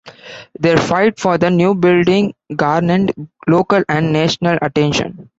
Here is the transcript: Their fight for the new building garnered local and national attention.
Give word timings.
Their 0.59 0.77
fight 0.77 1.19
for 1.19 1.37
the 1.37 1.51
new 1.51 1.75
building 1.75 2.33
garnered 2.55 3.13
local 3.47 3.83
and 3.87 4.11
national 4.11 4.57
attention. 4.59 5.29